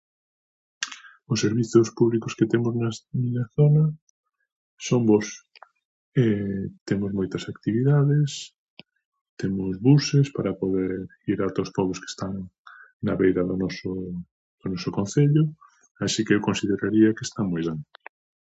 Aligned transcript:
Os 1.31 1.41
servizo 1.45 1.79
públicos 1.99 2.35
que 2.37 2.49
temos 2.53 2.73
nas 2.81 2.97
miña 3.21 3.43
zona 3.57 3.83
son 4.87 5.01
bos, 5.09 5.27
temos 6.87 7.11
moitas 7.19 7.43
actividades, 7.53 8.29
temos 9.39 9.73
buses 9.87 10.27
para 10.35 10.57
poder 10.61 10.89
ir 11.31 11.39
ata 11.39 11.65
os 11.65 11.73
pobos 11.77 11.99
que 12.01 12.11
están 12.13 12.33
na 13.05 13.13
beira 13.21 13.41
do 13.49 13.55
noso 13.63 13.91
do 14.61 14.67
noso 14.73 14.89
concello, 14.97 15.43
así 16.05 16.21
que 16.27 16.45
consideraría 16.47 17.15
que 17.17 17.25
están 17.27 17.45
moi 17.53 17.63
ben. 17.69 17.79